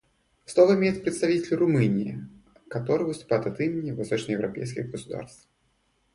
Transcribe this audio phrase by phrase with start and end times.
[0.45, 2.27] Слово имеет представитель Румынии,
[2.71, 5.47] который выступит от имени восточноевропейских государств.